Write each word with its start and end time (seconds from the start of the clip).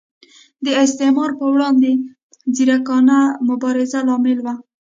د 0.65 0.67
استعمار 0.83 1.29
پر 1.39 1.47
وړاندې 1.53 1.91
ځیرکانه 2.55 3.19
مبارزه 3.49 3.99
لامل 4.07 4.37
و. 4.45 4.47